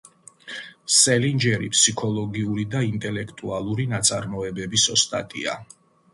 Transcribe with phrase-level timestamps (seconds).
[0.99, 5.57] სელინჯერი ფსიქოლოგიური და ინტელექტუალური ნაწარმოებების ოსტატია.